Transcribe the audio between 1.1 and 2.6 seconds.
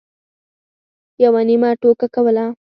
یوه نیمه ټوکه کوله.